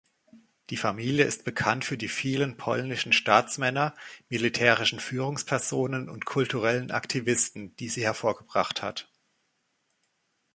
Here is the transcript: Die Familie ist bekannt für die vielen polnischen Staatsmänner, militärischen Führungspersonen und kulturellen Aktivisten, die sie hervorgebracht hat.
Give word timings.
Die 0.71 0.77
Familie 0.77 1.25
ist 1.25 1.43
bekannt 1.45 1.85
für 1.85 1.95
die 1.95 2.07
vielen 2.07 2.57
polnischen 2.57 3.13
Staatsmänner, 3.13 3.93
militärischen 4.29 4.99
Führungspersonen 4.99 6.09
und 6.09 6.25
kulturellen 6.25 6.89
Aktivisten, 6.89 7.75
die 7.75 7.87
sie 7.87 8.03
hervorgebracht 8.03 8.81
hat. 8.81 9.11